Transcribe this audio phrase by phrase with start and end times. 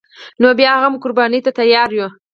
[0.41, 2.07] نو بیا هم قربانی ته تیار یو